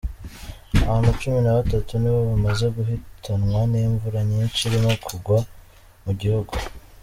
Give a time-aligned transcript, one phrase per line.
[0.85, 5.37] Abantu cumi nabatatu ni bo bamaze guhitanwa n’imvura nyinshi irimo kugwa
[6.03, 6.53] mu gihugu